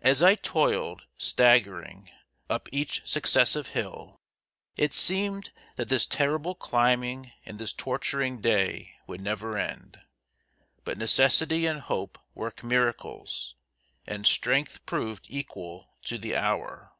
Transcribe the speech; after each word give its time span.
As 0.00 0.20
I 0.20 0.34
toiled, 0.34 1.02
staggering, 1.16 2.10
up 2.50 2.68
each 2.72 3.02
successive 3.06 3.68
hill, 3.68 4.16
it 4.76 4.92
seemed 4.92 5.52
that 5.76 5.88
this 5.88 6.08
terrible 6.08 6.56
climbing 6.56 7.30
and 7.46 7.56
this 7.60 7.72
torturing 7.72 8.40
day 8.40 8.96
would 9.06 9.20
never 9.20 9.56
end. 9.56 10.00
But 10.82 10.98
Necessity 10.98 11.66
and 11.66 11.78
Hope 11.82 12.18
work 12.34 12.64
miracles, 12.64 13.54
and 14.08 14.26
strength 14.26 14.84
proved 14.86 15.26
equal 15.28 15.88
to 16.06 16.18
the 16.18 16.34
hour. 16.34 16.90